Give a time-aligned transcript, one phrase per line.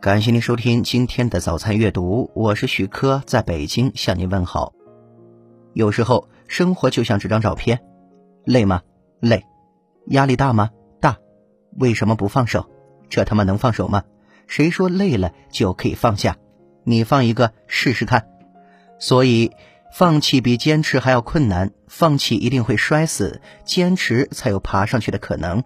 [0.00, 4.72] 感谢您收听今天的早餐阅读，我是许科，在北京向您问好。
[5.74, 7.80] 有时候生活就像这张照片，
[8.44, 8.80] 累吗？
[9.20, 9.44] 累。
[10.06, 10.70] 压力大吗？
[11.00, 11.18] 大。
[11.78, 12.70] 为什么不放手？
[13.10, 14.04] 这他妈能放手吗？
[14.46, 16.38] 谁说累了就可以放下？
[16.84, 18.26] 你放一个试试看。
[18.98, 19.52] 所以，
[19.92, 21.72] 放弃比坚持还要困难。
[21.88, 25.62] 放弃一定会摔死，坚持才有爬上去的可能。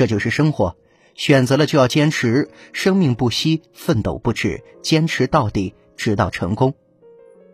[0.00, 0.78] 这就是生活。
[1.14, 6.72] 选择了就要坚持，生命不息，奋斗不止，坚持到底，直到成功。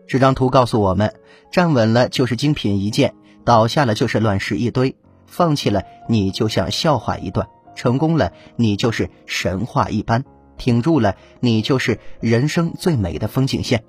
[0.07, 1.13] 这张图告诉我们：
[1.51, 4.95] 站稳了就是精品一件，倒下了就是乱石一堆。
[5.25, 10.21] 放弃了，你就像笑话一段；成功了，你就是神话一般；
[10.57, 13.83] 挺住了，你就是人生最美的风景线。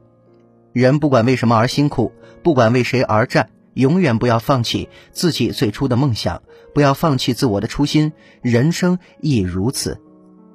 [0.72, 3.50] 人不管为什么而辛苦，不管为谁而战。
[3.78, 6.42] 永远不要放弃自己最初的梦想，
[6.74, 8.12] 不要放弃自我的初心。
[8.42, 10.00] 人生亦如此，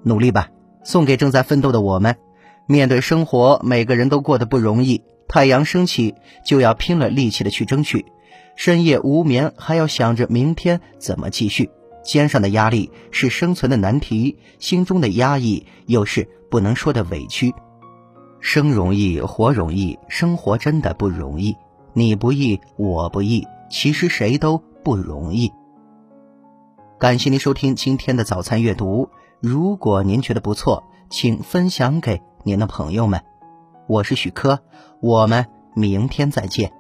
[0.04, 0.50] 努力吧！
[0.84, 2.18] 送给正在奋斗的我们。
[2.68, 5.02] 面对生活，每个人都过得不容易。
[5.30, 6.16] 太阳升起，
[6.46, 8.02] 就要拼了力气的去争取；
[8.58, 11.70] 深夜无眠，还要想着明天怎么继续。
[12.04, 17.54] 肩上的压力是生存的难题，心中的压抑又是不能说的委屈。
[18.42, 21.56] 生容易，活容易，生活真的不容易。
[21.94, 25.52] 你不易，我不易，其实谁都不容易。
[27.00, 29.10] 感谢您收听今天的早餐阅读。
[29.40, 33.22] 如果您觉得不错，请分享给您的朋友们。
[33.88, 34.60] 我是许科，
[35.02, 36.72] 我们明天再见。